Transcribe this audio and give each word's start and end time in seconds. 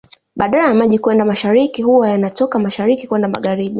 Badala 0.35 0.67
ya 0.67 0.73
maji 0.73 0.99
kwenda 0.99 1.25
mashariki 1.25 1.81
huwa 1.81 2.09
yana 2.09 2.29
toka 2.29 2.59
mashariki 2.59 3.07
kwenda 3.07 3.27
magharibi 3.27 3.69